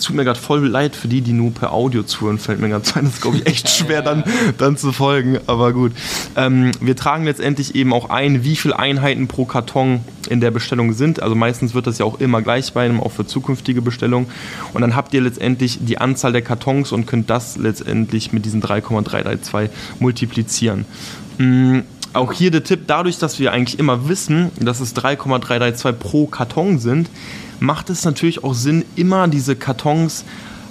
[0.00, 2.96] tut mir gerade voll leid für die, die nur per Audio zuhören, fällt mir ganz
[2.96, 3.04] ein.
[3.04, 4.24] Das ist, glaube ich, echt schwer dann,
[4.58, 5.92] dann zu folgen, aber gut.
[6.36, 10.92] Ähm, wir tragen letztendlich eben auch ein, wie viele Einheiten pro Karton in der Bestellung
[10.92, 11.22] sind.
[11.22, 14.28] Also meistens wird das ja auch immer gleich bei einem, auch für zukünftige Bestellungen.
[14.72, 18.60] Und dann habt ihr letztendlich die Anzahl der Kartons und könnt das letztendlich mit diesen
[18.60, 20.84] 3,332 multiplizieren.
[21.38, 21.84] Mhm
[22.14, 26.78] auch hier der Tipp, dadurch, dass wir eigentlich immer wissen, dass es 3,332 pro Karton
[26.78, 27.10] sind,
[27.60, 30.24] macht es natürlich auch Sinn, immer diese Kartons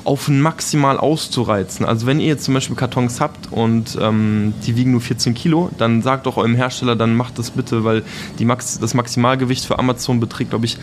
[0.04, 1.86] auf ein maximal auszureizen.
[1.86, 5.70] Also wenn ihr jetzt zum Beispiel Kartons habt und ähm, die wiegen nur 14 Kilo,
[5.78, 8.04] dann sagt doch eurem Hersteller, dann macht das bitte, weil
[8.40, 10.78] die Max das Maximalgewicht für Amazon beträgt, glaube ich,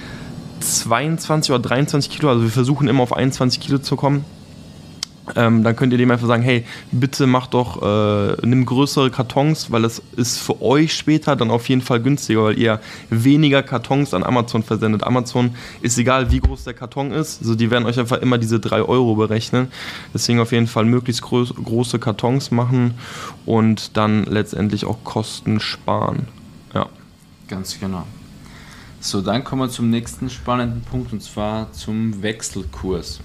[0.61, 2.29] 22 oder 23 Kilo.
[2.29, 4.27] Also wir versuchen immer auf 21 Kilo zu kommen.
[5.37, 9.71] Ähm, dann könnt ihr dem einfach sagen, hey, bitte mach doch, äh, nimm größere Kartons,
[9.71, 14.13] weil das ist für euch später dann auf jeden Fall günstiger, weil ihr weniger Kartons
[14.13, 15.03] an Amazon versendet.
[15.03, 18.61] Amazon ist egal, wie groß der Karton ist, also die werden euch einfach immer diese
[18.61, 19.69] 3 Euro berechnen.
[20.13, 22.95] Deswegen auf jeden Fall möglichst groß, große Kartons machen
[23.47, 26.29] und dann letztendlich auch Kosten sparen.
[26.75, 26.87] Ja.
[27.49, 28.05] Ganz genau.
[29.01, 33.21] So, dann kommen wir zum nächsten spannenden Punkt und zwar zum Wechselkurs.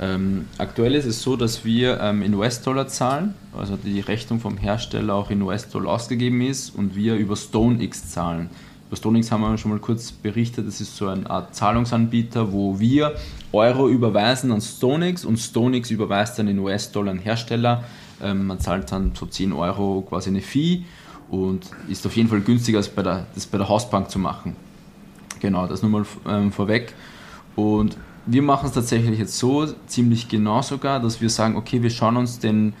[0.00, 4.56] Ähm, aktuell ist es so, dass wir ähm, in US-Dollar zahlen, also die Rechnung vom
[4.56, 8.50] Hersteller auch in US-Dollar ausgegeben ist und wir über StoneX zahlen.
[8.88, 12.80] Über StoneX haben wir schon mal kurz berichtet, das ist so eine Art Zahlungsanbieter, wo
[12.80, 13.14] wir
[13.52, 17.84] Euro überweisen an StoneX und StoneX überweist dann in US-Dollar an Hersteller.
[18.22, 20.82] Ähm, man zahlt dann so 10 Euro quasi eine Fee
[21.30, 24.56] und ist auf jeden Fall günstiger als bei der, das bei der Hausbank zu machen.
[25.40, 26.94] Genau, das nur mal ähm, vorweg.
[27.56, 27.96] Und
[28.26, 32.16] wir machen es tatsächlich jetzt so, ziemlich genau sogar, dass wir sagen, okay, wir schauen
[32.16, 32.72] uns den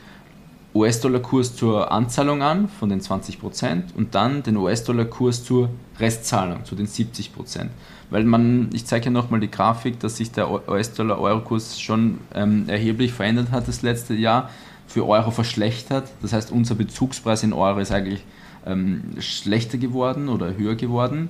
[0.74, 5.68] US-Dollar-Kurs zur Anzahlung an von den 20% und dann den US-Dollar-Kurs zur
[6.00, 7.68] Restzahlung, zu den 70%.
[8.10, 13.12] Weil man, ich zeige ja nochmal die Grafik, dass sich der US-Dollar-Euro-Kurs schon ähm, erheblich
[13.12, 14.50] verändert hat das letzte Jahr,
[14.86, 16.10] für Euro verschlechtert.
[16.22, 18.24] Das heißt, unser Bezugspreis in Euro ist eigentlich
[18.66, 21.28] ähm, schlechter geworden oder höher geworden.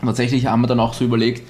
[0.00, 1.42] Und tatsächlich haben wir dann auch so überlegt,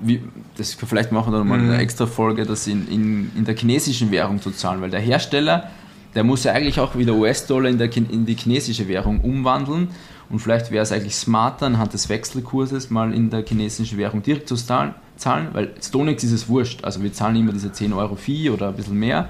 [0.00, 0.22] wie,
[0.56, 1.70] das vielleicht machen wir dann mal mhm.
[1.70, 5.70] eine extra Folge, das in, in, in der chinesischen Währung zu zahlen, weil der Hersteller,
[6.14, 9.88] der muss ja eigentlich auch wieder US-Dollar in, in die chinesische Währung umwandeln
[10.30, 14.48] und vielleicht wäre es eigentlich smarter, anhand des Wechselkurses mal in der chinesischen Währung direkt
[14.48, 18.16] zu zahlen, zahlen weil Stonex ist es wurscht, also wir zahlen immer diese 10 Euro
[18.16, 19.28] Fee oder ein bisschen mehr,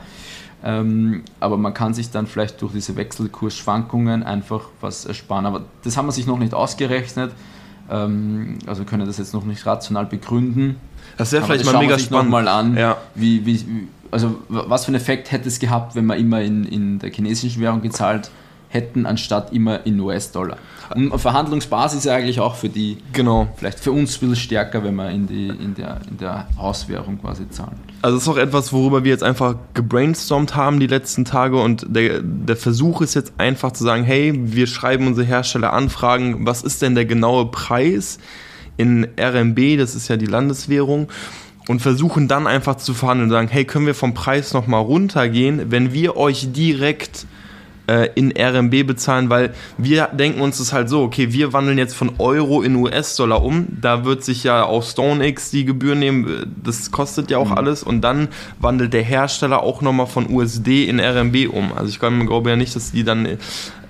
[0.62, 5.96] ähm, aber man kann sich dann vielleicht durch diese Wechselkursschwankungen einfach was ersparen, aber das
[5.96, 7.32] haben wir sich noch nicht ausgerechnet,
[7.90, 10.76] Ähm, also können das jetzt noch nicht rational begründen.
[11.16, 12.30] Das wäre vielleicht mal mega spannend.
[12.30, 12.96] mal an, ja.
[13.14, 16.98] wie, wie, also was für einen Effekt hätte es gehabt, wenn wir immer in, in
[16.98, 18.30] der chinesischen Währung gezahlt
[18.70, 20.56] hätten, anstatt immer in US-Dollar.
[20.94, 23.48] Und Verhandlungsbasis eigentlich auch für die, genau.
[23.56, 27.20] vielleicht für uns ein bisschen stärker, wenn wir in, die, in, der, in der Hauswährung
[27.20, 27.78] quasi zahlen.
[28.02, 31.84] Also das ist auch etwas, worüber wir jetzt einfach gebrainstormt haben die letzten Tage und
[31.88, 36.62] der, der Versuch ist jetzt einfach zu sagen, hey, wir schreiben unsere Hersteller Anfragen, was
[36.62, 38.18] ist denn der genaue Preis
[38.76, 41.08] in RMB, das ist ja die Landeswährung,
[41.68, 45.70] und versuchen dann einfach zu verhandeln und sagen, hey, können wir vom Preis nochmal runtergehen,
[45.70, 47.26] wenn wir euch direkt
[47.90, 51.94] äh, in RMB bezahlen, weil wir denken uns das halt so, okay, wir wandeln jetzt
[51.94, 56.92] von Euro in US-Dollar um, da wird sich ja auch StoneX die Gebühr nehmen, das
[56.92, 57.58] kostet ja auch mhm.
[57.58, 58.28] alles und dann
[58.60, 61.72] wandelt der Hersteller auch nochmal von USD in RMB um.
[61.72, 63.26] Also ich glaube ja nicht, dass die dann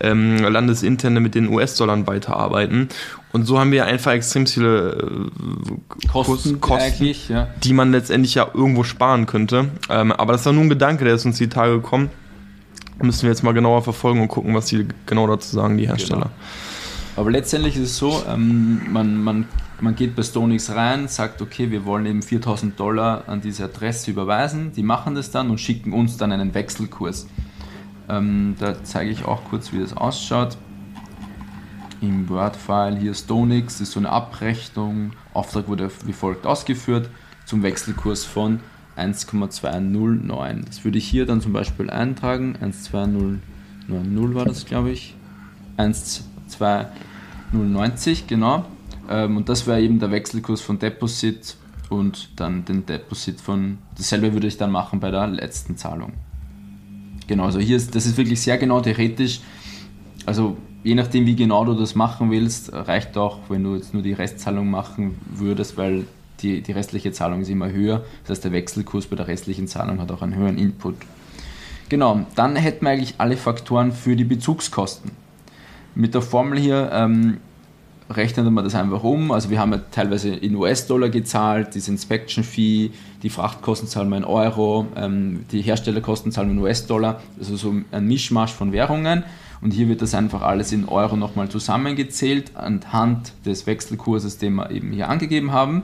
[0.01, 2.89] ähm, landesinterne mit den US-Dollar weiterarbeiten.
[3.33, 7.49] Und so haben wir einfach extrem viele äh, Kosten, Kosten ja.
[7.63, 9.69] die man letztendlich ja irgendwo sparen könnte.
[9.91, 12.09] Ähm, aber das war nur ein Gedanke, der ist uns die Tage gekommen
[13.03, 16.21] müssen wir jetzt mal genauer verfolgen und gucken, was die genau dazu sagen, die Hersteller.
[16.21, 16.31] Genau.
[17.17, 19.47] Aber letztendlich ist es so, ähm, man, man,
[19.81, 24.11] man geht bei Stonix rein, sagt, okay, wir wollen eben 4000 Dollar an diese Adresse
[24.11, 24.73] überweisen.
[24.73, 27.27] Die machen das dann und schicken uns dann einen Wechselkurs.
[28.09, 30.57] Ähm, da zeige ich auch kurz, wie das ausschaut.
[32.01, 35.13] Im Word-File hier Stonix ist so eine Abrechnung.
[35.35, 37.11] Auftrag wurde wie folgt ausgeführt
[37.45, 38.61] zum Wechselkurs von
[39.01, 40.65] 1,209.
[40.67, 42.55] Das würde ich hier dann zum Beispiel eintragen.
[42.61, 45.15] 12090 war das, glaube ich.
[45.77, 48.65] 12090, genau.
[49.09, 51.57] Ähm, und das wäre eben der Wechselkurs von Deposit
[51.89, 53.79] und dann den Deposit von.
[53.97, 56.13] Dasselbe würde ich dann machen bei der letzten Zahlung.
[57.27, 59.41] Genau, also hier ist das ist wirklich sehr genau theoretisch.
[60.27, 64.03] Also je nachdem, wie genau du das machen willst, reicht auch, wenn du jetzt nur
[64.03, 66.05] die Restzahlung machen würdest, weil
[66.42, 68.05] die, die restliche Zahlung ist immer höher.
[68.22, 70.96] Das heißt, der Wechselkurs bei der restlichen Zahlung hat auch einen höheren Input.
[71.88, 75.11] Genau, dann hätten wir eigentlich alle Faktoren für die Bezugskosten.
[75.94, 77.38] Mit der Formel hier ähm,
[78.09, 79.33] rechnen wir das einfach um.
[79.33, 82.90] Also wir haben ja teilweise in US-Dollar gezahlt, diese Inspection-Fee,
[83.22, 87.20] die Frachtkosten zahlen wir in Euro, ähm, die Herstellerkosten zahlen wir in US-Dollar.
[87.38, 89.24] Also so ein Mischmasch von Währungen.
[89.61, 94.70] Und hier wird das einfach alles in Euro nochmal zusammengezählt anhand des Wechselkurses, den wir
[94.70, 95.83] eben hier angegeben haben.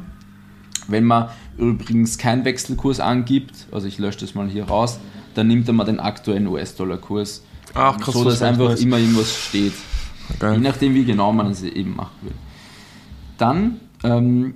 [0.88, 4.98] Wenn man übrigens keinen Wechselkurs angibt, also ich lösche das mal hier raus,
[5.34, 7.42] dann nimmt er mal den aktuellen US-Dollar-Kurs.
[7.74, 8.80] Ach, krass, so dass einfach weiß.
[8.80, 9.72] immer irgendwas steht.
[10.34, 10.54] Okay.
[10.54, 12.34] Je nachdem, wie genau man es eben machen will.
[13.38, 14.54] Dann ähm,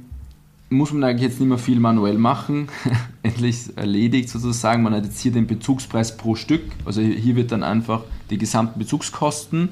[0.71, 2.69] muss man eigentlich jetzt nicht mehr viel manuell machen.
[3.23, 4.83] Endlich erledigt sozusagen.
[4.83, 6.63] Man hat jetzt hier den Bezugspreis pro Stück.
[6.85, 9.69] Also hier wird dann einfach die gesamten Bezugskosten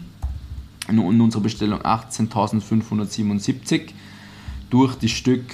[0.89, 3.91] in unserer Bestellung 18.577
[4.71, 5.45] durch die Stück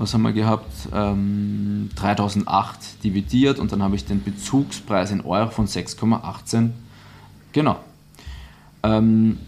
[0.00, 5.50] was haben wir gehabt, ähm, 3008 dividiert und dann habe ich den Bezugspreis in Euro
[5.50, 6.70] von 6,18.
[7.52, 7.78] Genau.
[8.82, 9.38] Ähm,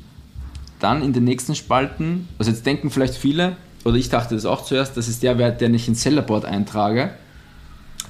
[0.79, 4.63] dann in den nächsten Spalten, also jetzt denken vielleicht viele, oder ich dachte das auch
[4.63, 7.13] zuerst, das ist der Wert, den ich in Sellerboard eintrage.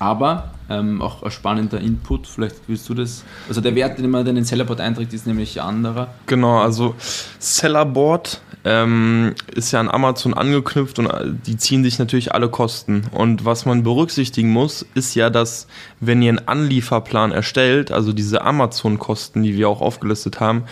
[0.01, 3.25] Aber ähm, auch ein spannender Input, vielleicht willst du das.
[3.49, 6.09] Also der Wert, den man in den Sellerboard einträgt, ist nämlich anderer.
[6.27, 6.95] Genau, also
[7.39, 13.05] Sellerboard ähm, ist ja an Amazon angeknüpft und äh, die ziehen sich natürlich alle Kosten.
[13.13, 15.67] Und was man berücksichtigen muss, ist ja, dass
[16.01, 20.65] wenn ihr einen Anlieferplan erstellt, also diese Amazon-Kosten, die wir auch aufgelistet haben,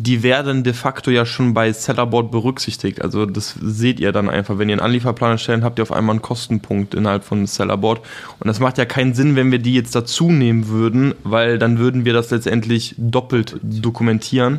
[0.00, 3.02] die werden de facto ja schon bei Sellerboard berücksichtigt.
[3.02, 4.56] Also das seht ihr dann einfach.
[4.56, 8.00] Wenn ihr einen Anlieferplan erstellt, habt ihr auf einmal einen Kostenpunkt innerhalb von Sellerboard.
[8.38, 11.78] Und das macht ja keinen Sinn, wenn wir die jetzt dazu nehmen würden, weil dann
[11.78, 14.58] würden wir das letztendlich doppelt dokumentieren.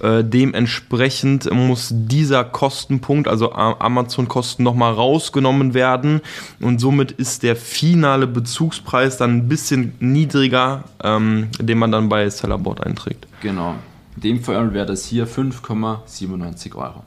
[0.00, 6.20] Äh, dementsprechend muss dieser Kostenpunkt, also Amazon-Kosten, nochmal rausgenommen werden.
[6.60, 12.30] Und somit ist der finale Bezugspreis dann ein bisschen niedriger, ähm, den man dann bei
[12.30, 13.26] Sellerboard einträgt.
[13.42, 13.74] Genau.
[14.14, 17.02] In dem Fall wäre das hier 5,97 Euro.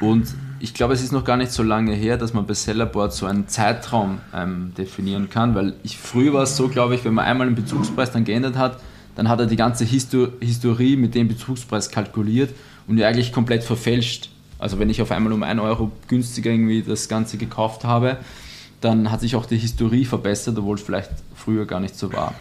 [0.00, 0.32] Und
[0.64, 3.26] ich glaube, es ist noch gar nicht so lange her, dass man bei Sellerboard so
[3.26, 7.26] einen Zeitraum ähm, definieren kann, weil ich früher war es so, glaube ich, wenn man
[7.26, 8.80] einmal den Bezugspreis dann geändert hat,
[9.14, 12.54] dann hat er die ganze Histo Historie mit dem Bezugspreis kalkuliert
[12.86, 14.30] und ja eigentlich komplett verfälscht.
[14.58, 18.16] Also wenn ich auf einmal um 1 Euro günstiger irgendwie das Ganze gekauft habe,
[18.80, 22.32] dann hat sich auch die Historie verbessert, obwohl es vielleicht früher gar nicht so war.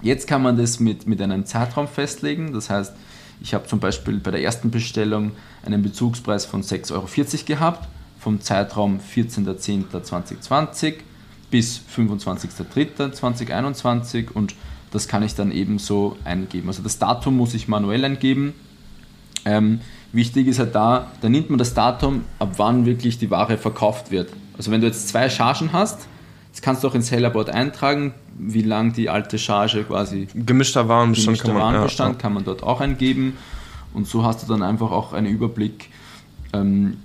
[0.00, 2.52] Jetzt kann man das mit, mit einem Zeitraum festlegen.
[2.52, 2.94] Das heißt,
[3.40, 5.32] ich habe zum Beispiel bei der ersten Bestellung
[5.64, 7.08] einen Bezugspreis von 6,40 Euro
[7.46, 10.94] gehabt, vom Zeitraum 14.10.2020
[11.50, 14.54] bis 25.03.2021 und
[14.90, 16.68] das kann ich dann eben so eingeben.
[16.68, 18.54] Also das Datum muss ich manuell eingeben
[19.44, 19.80] Ähm,
[20.12, 24.10] wichtig ist halt da, da nimmt man das Datum, ab wann wirklich die Ware verkauft
[24.10, 24.30] wird.
[24.56, 26.08] Also wenn du jetzt zwei Chargen hast,
[26.58, 30.26] das kannst du auch ins Sellerboard eintragen, wie lang die alte Charge quasi.
[30.34, 33.36] Gemischter Warenbestand, Gemischter Warenbestand ja, kann man dort auch eingeben.
[33.94, 35.88] Und so hast du dann einfach auch einen Überblick,
[36.52, 36.96] ähm,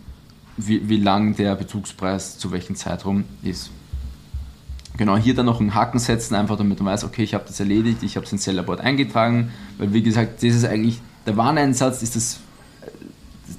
[0.58, 3.70] wie, wie lang der Bezugspreis zu welchem Zeitraum ist.
[4.98, 7.60] Genau, hier dann noch einen Haken setzen, einfach damit man weiß, okay, ich habe das
[7.60, 12.02] erledigt, ich habe es ins Sellerboard eingetragen, weil wie gesagt, das ist eigentlich, der Wareneinsatz
[12.02, 12.40] ist das,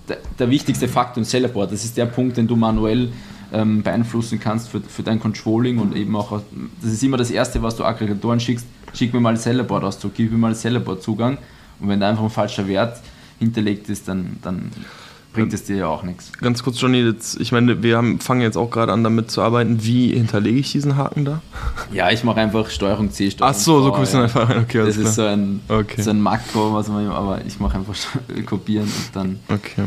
[0.09, 1.71] der, der wichtigste Faktor im Sellerboard.
[1.71, 3.13] Das ist der Punkt, den du manuell
[3.55, 6.43] ähm, beeinflussen kannst für, für dein Controlling und eben auch,
[6.83, 10.39] das ist immer das Erste, was du Aggregatoren schickst, schick mir mal Sellerboard-Auszug, gib mir
[10.39, 11.39] mal das Sellerboard-Zugang
[11.81, 13.01] und wenn da einfach ein falscher Wert
[13.39, 14.71] hinterlegt ist, dann, dann
[15.33, 16.33] bringt es dir ja auch nichts.
[16.33, 19.43] Ganz kurz, Johnny, jetzt, ich meine, wir haben, fangen jetzt auch gerade an, damit zu
[19.43, 19.85] arbeiten.
[19.85, 21.43] Wie hinterlege ich diesen Haken da?
[21.93, 24.25] Ja, ich mache einfach Steuerung C, Steuerung Ach so, so guckst du ja.
[24.25, 24.63] einfach rein.
[24.63, 26.01] Okay, das ist so ein, okay.
[26.01, 27.95] so ein Makro, was man, aber ich mache einfach
[28.47, 29.39] kopieren und dann.
[29.49, 29.85] Okay.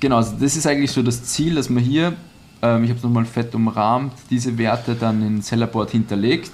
[0.00, 2.14] Genau, also das ist eigentlich so das Ziel, dass man hier
[2.62, 6.50] ähm, ich habe es nochmal fett umrahmt, diese Werte dann in Sellerboard hinterlegt.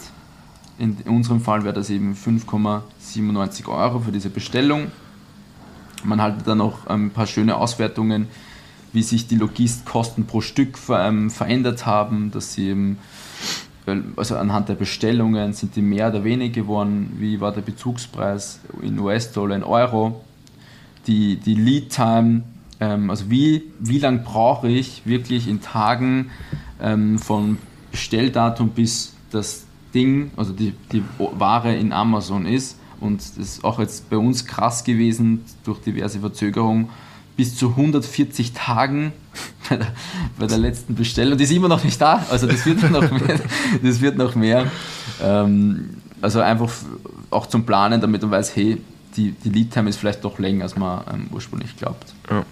[0.79, 4.89] In unserem Fall wäre das eben 5,97 Euro für diese Bestellung.
[6.05, 8.29] Man hat dann noch ein paar schöne Auswertungen,
[8.93, 12.99] wie sich die Logistkosten pro Stück ähm, verändert haben, dass sie eben,
[14.17, 18.99] also anhand der Bestellungen sind die mehr oder weniger geworden, wie war der Bezugspreis in
[18.99, 20.25] US-Dollar, in Euro,
[21.07, 22.43] die, die Lead-Time
[22.81, 26.31] ähm, also wie, wie lange brauche ich wirklich in Tagen
[26.81, 27.59] ähm, von
[27.91, 32.79] Bestelldatum bis das Ding, also die, die Ware in Amazon ist.
[33.01, 36.89] Und das ist auch jetzt bei uns krass gewesen durch diverse Verzögerungen.
[37.37, 39.13] Bis zu 140 Tagen
[39.69, 39.87] bei der,
[40.39, 41.37] bei der letzten Bestellung.
[41.37, 43.41] Die ist immer noch nicht da, also das wird noch mehr.
[43.83, 44.71] Das wird noch mehr.
[45.23, 45.91] Ähm,
[46.23, 46.73] also einfach
[47.31, 48.79] auch zum Planen, damit man weiß, hey,
[49.17, 52.15] die, die Lead-Time ist vielleicht doch länger, als man ähm, ursprünglich glaubt.
[52.31, 52.45] Ja.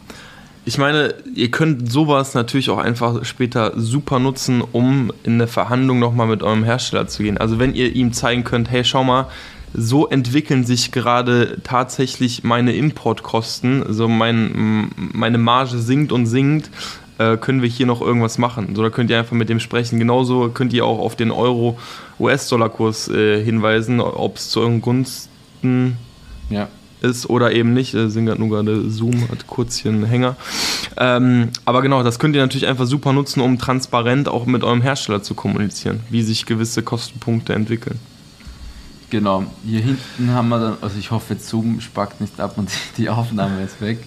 [0.66, 5.98] Ich meine, ihr könnt sowas natürlich auch einfach später super nutzen, um in eine Verhandlung
[5.98, 7.36] nochmal mit eurem Hersteller zu gehen.
[7.36, 9.26] Also wenn ihr ihm zeigen könnt, hey, schau mal,
[9.74, 16.70] so entwickeln sich gerade tatsächlich meine Importkosten, so mein, meine Marge sinkt und sinkt,
[17.18, 18.74] äh, können wir hier noch irgendwas machen.
[18.74, 19.98] So, da könnt ihr einfach mit dem sprechen.
[19.98, 25.98] Genauso könnt ihr auch auf den Euro-US-Dollar-Kurs äh, hinweisen, ob es zu euren Gunsten
[26.50, 26.68] ja
[27.04, 27.94] ist oder eben nicht.
[27.94, 30.36] Äh, sind nur gerade Zoom, hat kurz hier einen Hänger.
[30.96, 34.82] Ähm, aber genau, das könnt ihr natürlich einfach super nutzen, um transparent auch mit eurem
[34.82, 37.98] Hersteller zu kommunizieren, wie sich gewisse Kostenpunkte entwickeln.
[39.10, 43.08] Genau, hier hinten haben wir dann, also ich hoffe, Zoom spackt nicht ab und die
[43.08, 43.98] Aufnahme ist weg.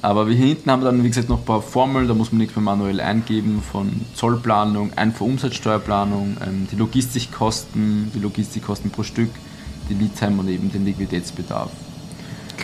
[0.00, 2.38] Aber hier hinten haben wir dann, wie gesagt, noch ein paar Formeln, da muss man
[2.38, 9.30] nichts mehr manuell eingeben, von Zollplanung, Einfuhr-Umsatzsteuerplanung, ähm, die Logistikkosten, die Logistikkosten pro Stück,
[9.88, 11.70] die Leadtime und eben den Liquiditätsbedarf.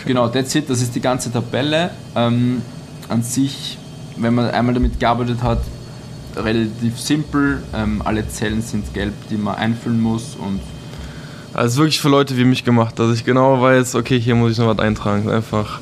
[0.06, 1.90] Genau, that's it, das ist die ganze Tabelle.
[2.14, 2.62] Ähm,
[3.08, 3.78] an sich,
[4.16, 5.60] wenn man einmal damit gearbeitet hat,
[6.36, 7.62] relativ simpel.
[7.74, 10.60] Ähm, alle Zellen sind gelb, die man einfüllen muss und
[11.54, 14.58] also wirklich für Leute wie mich gemacht, dass ich genau weiß, okay, hier muss ich
[14.58, 15.30] noch was eintragen.
[15.30, 15.80] Einfach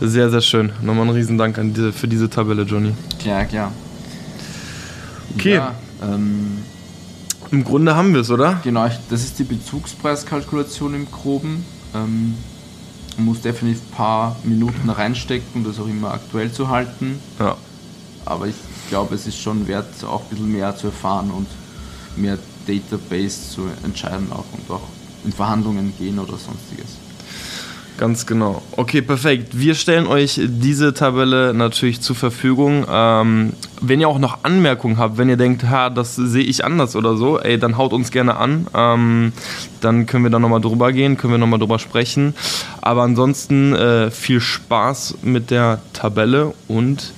[0.00, 0.72] sehr, sehr schön.
[0.82, 2.92] Nochmal einen riesen Dank an diese, für diese Tabelle, Johnny.
[3.20, 3.72] Klar, klar.
[5.36, 5.54] Okay.
[5.54, 6.58] Ja, ähm,
[7.50, 8.60] Im Grunde haben wir es, oder?
[8.64, 11.64] Genau, das ist die Bezugspreiskalkulation im Groben.
[11.94, 12.34] Ähm,
[13.16, 17.18] man muss definitiv ein paar Minuten reinstecken, um das auch immer aktuell zu halten.
[17.38, 17.56] Ja.
[18.24, 18.56] Aber ich
[18.88, 21.46] glaube, es ist schon wert, auch ein bisschen mehr zu erfahren und
[22.16, 24.82] mehr Database zu entscheiden auch und auch
[25.24, 26.96] in Verhandlungen gehen oder sonstiges.
[27.98, 28.62] Ganz genau.
[28.72, 29.58] Okay, perfekt.
[29.58, 32.84] Wir stellen euch diese Tabelle natürlich zur Verfügung.
[32.90, 36.94] Ähm, wenn ihr auch noch Anmerkungen habt, wenn ihr denkt, ha, das sehe ich anders
[36.94, 38.66] oder so, ey, dann haut uns gerne an.
[38.74, 39.32] Ähm,
[39.80, 42.34] dann können wir da nochmal drüber gehen, können wir nochmal drüber sprechen.
[42.82, 47.12] Aber ansonsten äh, viel Spaß mit der Tabelle und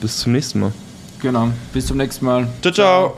[0.00, 0.72] bis zum nächsten Mal.
[1.20, 2.48] Genau, bis zum nächsten Mal.
[2.62, 2.72] ciao.
[2.72, 3.14] ciao.